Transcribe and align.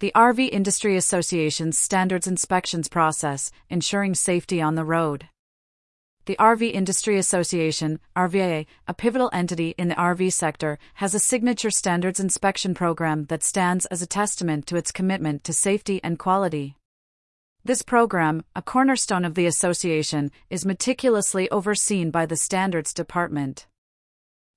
the 0.00 0.12
RV 0.14 0.50
Industry 0.50 0.96
Association's 0.96 1.76
standards 1.76 2.28
inspections 2.28 2.88
process, 2.88 3.50
ensuring 3.68 4.14
safety 4.14 4.60
on 4.60 4.76
the 4.76 4.84
road. 4.84 5.28
The 6.26 6.36
RV 6.38 6.70
Industry 6.70 7.18
Association, 7.18 7.98
RVIA, 8.14 8.66
a 8.86 8.94
pivotal 8.94 9.28
entity 9.32 9.74
in 9.76 9.88
the 9.88 9.96
RV 9.96 10.32
sector, 10.32 10.78
has 10.94 11.14
a 11.14 11.18
signature 11.18 11.70
standards 11.70 12.20
inspection 12.20 12.74
program 12.74 13.24
that 13.24 13.42
stands 13.42 13.86
as 13.86 14.00
a 14.00 14.06
testament 14.06 14.68
to 14.68 14.76
its 14.76 14.92
commitment 14.92 15.42
to 15.44 15.52
safety 15.52 16.00
and 16.04 16.16
quality. 16.16 16.76
This 17.64 17.82
program, 17.82 18.44
a 18.54 18.62
cornerstone 18.62 19.24
of 19.24 19.34
the 19.34 19.46
association, 19.46 20.30
is 20.48 20.64
meticulously 20.64 21.50
overseen 21.50 22.12
by 22.12 22.24
the 22.24 22.36
Standards 22.36 22.94
Department. 22.94 23.66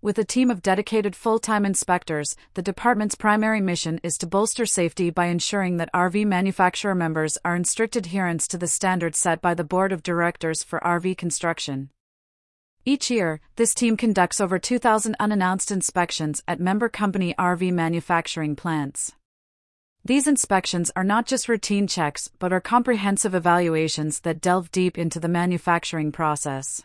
With 0.00 0.16
a 0.16 0.24
team 0.24 0.48
of 0.48 0.62
dedicated 0.62 1.16
full 1.16 1.40
time 1.40 1.66
inspectors, 1.66 2.36
the 2.54 2.62
department's 2.62 3.16
primary 3.16 3.60
mission 3.60 3.98
is 4.04 4.16
to 4.18 4.28
bolster 4.28 4.64
safety 4.64 5.10
by 5.10 5.26
ensuring 5.26 5.78
that 5.78 5.92
RV 5.92 6.24
manufacturer 6.24 6.94
members 6.94 7.36
are 7.44 7.56
in 7.56 7.64
strict 7.64 7.96
adherence 7.96 8.46
to 8.48 8.58
the 8.58 8.68
standards 8.68 9.18
set 9.18 9.42
by 9.42 9.54
the 9.54 9.64
Board 9.64 9.90
of 9.90 10.04
Directors 10.04 10.62
for 10.62 10.78
RV 10.84 11.18
Construction. 11.18 11.90
Each 12.84 13.10
year, 13.10 13.40
this 13.56 13.74
team 13.74 13.96
conducts 13.96 14.40
over 14.40 14.56
2,000 14.60 15.16
unannounced 15.18 15.72
inspections 15.72 16.44
at 16.46 16.60
member 16.60 16.88
company 16.88 17.34
RV 17.36 17.72
manufacturing 17.72 18.54
plants. 18.54 19.16
These 20.04 20.28
inspections 20.28 20.92
are 20.94 21.02
not 21.02 21.26
just 21.26 21.48
routine 21.48 21.88
checks, 21.88 22.30
but 22.38 22.52
are 22.52 22.60
comprehensive 22.60 23.34
evaluations 23.34 24.20
that 24.20 24.40
delve 24.40 24.70
deep 24.70 24.96
into 24.96 25.18
the 25.18 25.26
manufacturing 25.26 26.12
process. 26.12 26.84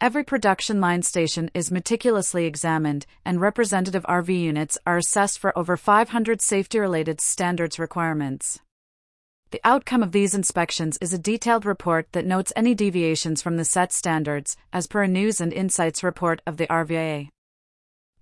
Every 0.00 0.24
production 0.24 0.80
line 0.80 1.02
station 1.02 1.50
is 1.54 1.70
meticulously 1.70 2.46
examined, 2.46 3.06
and 3.24 3.40
representative 3.40 4.04
RV 4.04 4.28
units 4.28 4.76
are 4.86 4.98
assessed 4.98 5.38
for 5.38 5.56
over 5.56 5.76
500 5.76 6.42
safety 6.42 6.78
related 6.78 7.20
standards 7.20 7.78
requirements. 7.78 8.60
The 9.50 9.60
outcome 9.62 10.02
of 10.02 10.10
these 10.10 10.34
inspections 10.34 10.98
is 11.00 11.14
a 11.14 11.18
detailed 11.18 11.64
report 11.64 12.08
that 12.10 12.26
notes 12.26 12.52
any 12.56 12.74
deviations 12.74 13.40
from 13.40 13.56
the 13.56 13.64
set 13.64 13.92
standards, 13.92 14.56
as 14.72 14.88
per 14.88 15.04
a 15.04 15.08
News 15.08 15.40
and 15.40 15.52
Insights 15.52 16.02
report 16.02 16.42
of 16.44 16.56
the 16.56 16.66
RVIA. 16.66 17.28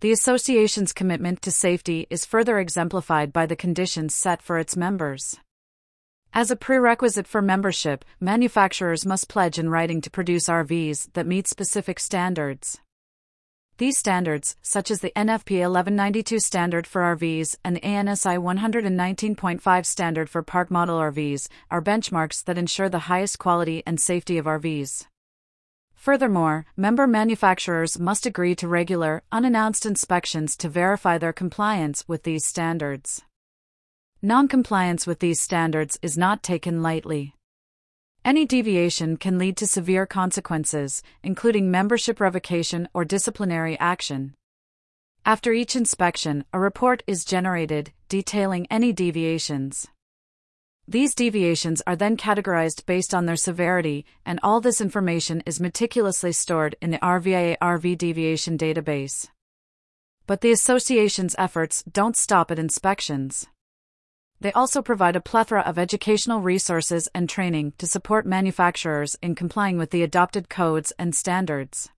The 0.00 0.12
association's 0.12 0.92
commitment 0.92 1.40
to 1.42 1.50
safety 1.50 2.06
is 2.10 2.26
further 2.26 2.58
exemplified 2.58 3.32
by 3.32 3.46
the 3.46 3.56
conditions 3.56 4.14
set 4.14 4.42
for 4.42 4.58
its 4.58 4.76
members. 4.76 5.38
As 6.34 6.50
a 6.50 6.56
prerequisite 6.56 7.26
for 7.26 7.42
membership, 7.42 8.06
manufacturers 8.18 9.04
must 9.04 9.28
pledge 9.28 9.58
in 9.58 9.68
writing 9.68 10.00
to 10.00 10.10
produce 10.10 10.48
RVs 10.48 11.12
that 11.12 11.26
meet 11.26 11.46
specific 11.46 12.00
standards. 12.00 12.80
These 13.76 13.98
standards, 13.98 14.56
such 14.62 14.90
as 14.90 15.00
the 15.00 15.12
NFPA 15.14 15.68
1192 15.68 16.40
standard 16.40 16.86
for 16.86 17.02
RVs 17.02 17.56
and 17.62 17.76
the 17.76 17.82
ANSI 17.82 18.38
119.5 18.38 19.84
standard 19.84 20.30
for 20.30 20.42
park 20.42 20.70
model 20.70 20.98
RVs, 20.98 21.48
are 21.70 21.82
benchmarks 21.82 22.42
that 22.44 22.56
ensure 22.56 22.88
the 22.88 23.10
highest 23.10 23.38
quality 23.38 23.82
and 23.86 24.00
safety 24.00 24.38
of 24.38 24.46
RVs. 24.46 25.08
Furthermore, 25.94 26.64
member 26.78 27.06
manufacturers 27.06 27.98
must 27.98 28.24
agree 28.24 28.54
to 28.54 28.66
regular, 28.66 29.22
unannounced 29.30 29.84
inspections 29.84 30.56
to 30.56 30.70
verify 30.70 31.18
their 31.18 31.34
compliance 31.34 32.08
with 32.08 32.22
these 32.22 32.46
standards. 32.46 33.20
Noncompliance 34.24 35.04
with 35.04 35.18
these 35.18 35.40
standards 35.40 35.98
is 36.00 36.16
not 36.16 36.44
taken 36.44 36.80
lightly. 36.80 37.34
Any 38.24 38.46
deviation 38.46 39.16
can 39.16 39.36
lead 39.36 39.56
to 39.56 39.66
severe 39.66 40.06
consequences, 40.06 41.02
including 41.24 41.72
membership 41.72 42.20
revocation 42.20 42.88
or 42.94 43.04
disciplinary 43.04 43.76
action. 43.80 44.34
After 45.26 45.52
each 45.52 45.74
inspection, 45.74 46.44
a 46.52 46.60
report 46.60 47.02
is 47.08 47.24
generated 47.24 47.90
detailing 48.08 48.68
any 48.70 48.92
deviations. 48.92 49.88
These 50.86 51.16
deviations 51.16 51.82
are 51.84 51.96
then 51.96 52.16
categorized 52.16 52.86
based 52.86 53.12
on 53.12 53.26
their 53.26 53.34
severity, 53.34 54.06
and 54.24 54.38
all 54.40 54.60
this 54.60 54.80
information 54.80 55.42
is 55.46 55.60
meticulously 55.60 56.30
stored 56.30 56.76
in 56.80 56.92
the 56.92 56.98
RVIA 56.98 57.56
RV 57.60 57.98
Deviation 57.98 58.56
Database. 58.56 59.30
But 60.28 60.42
the 60.42 60.52
association's 60.52 61.34
efforts 61.38 61.82
don't 61.90 62.16
stop 62.16 62.52
at 62.52 62.60
inspections. 62.60 63.48
They 64.42 64.52
also 64.54 64.82
provide 64.82 65.14
a 65.14 65.20
plethora 65.20 65.60
of 65.60 65.78
educational 65.78 66.40
resources 66.40 67.08
and 67.14 67.28
training 67.28 67.74
to 67.78 67.86
support 67.86 68.26
manufacturers 68.26 69.16
in 69.22 69.36
complying 69.36 69.78
with 69.78 69.90
the 69.90 70.02
adopted 70.02 70.48
codes 70.48 70.92
and 70.98 71.14
standards. 71.14 71.90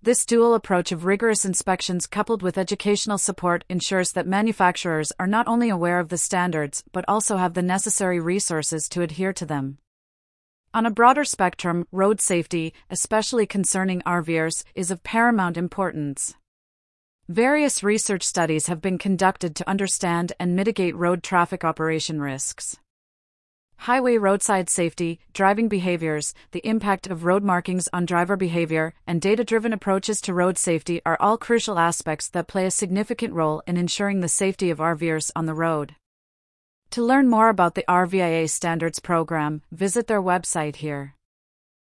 This 0.00 0.24
dual 0.24 0.54
approach 0.54 0.92
of 0.92 1.04
rigorous 1.04 1.44
inspections 1.44 2.06
coupled 2.06 2.42
with 2.42 2.58
educational 2.58 3.18
support 3.18 3.64
ensures 3.68 4.12
that 4.12 4.24
manufacturers 4.24 5.10
are 5.18 5.26
not 5.26 5.48
only 5.48 5.68
aware 5.68 5.98
of 5.98 6.10
the 6.10 6.16
standards 6.16 6.84
but 6.92 7.04
also 7.08 7.38
have 7.38 7.54
the 7.54 7.62
necessary 7.62 8.20
resources 8.20 8.88
to 8.90 9.02
adhere 9.02 9.32
to 9.32 9.44
them. 9.44 9.78
On 10.72 10.86
a 10.86 10.92
broader 10.92 11.24
spectrum, 11.24 11.88
road 11.90 12.20
safety, 12.20 12.72
especially 12.88 13.46
concerning 13.46 14.00
RVers, 14.02 14.62
is 14.76 14.92
of 14.92 15.02
paramount 15.02 15.56
importance. 15.56 16.36
Various 17.28 17.82
research 17.82 18.22
studies 18.22 18.68
have 18.68 18.80
been 18.80 18.96
conducted 18.96 19.54
to 19.56 19.68
understand 19.68 20.32
and 20.40 20.56
mitigate 20.56 20.96
road 20.96 21.22
traffic 21.22 21.62
operation 21.62 22.22
risks. 22.22 22.78
Highway 23.76 24.16
roadside 24.16 24.70
safety, 24.70 25.20
driving 25.34 25.68
behaviors, 25.68 26.32
the 26.52 26.66
impact 26.66 27.06
of 27.06 27.26
road 27.26 27.44
markings 27.44 27.86
on 27.92 28.06
driver 28.06 28.34
behavior, 28.34 28.94
and 29.06 29.20
data 29.20 29.44
driven 29.44 29.74
approaches 29.74 30.22
to 30.22 30.32
road 30.32 30.56
safety 30.56 31.02
are 31.04 31.18
all 31.20 31.36
crucial 31.36 31.78
aspects 31.78 32.30
that 32.30 32.48
play 32.48 32.64
a 32.64 32.70
significant 32.70 33.34
role 33.34 33.62
in 33.66 33.76
ensuring 33.76 34.20
the 34.20 34.28
safety 34.28 34.70
of 34.70 34.78
RVers 34.78 35.30
on 35.36 35.44
the 35.44 35.52
road. 35.52 35.96
To 36.92 37.04
learn 37.04 37.28
more 37.28 37.50
about 37.50 37.74
the 37.74 37.84
RVIA 37.86 38.48
Standards 38.48 39.00
Program, 39.00 39.60
visit 39.70 40.06
their 40.06 40.22
website 40.22 40.76
here. 40.76 41.14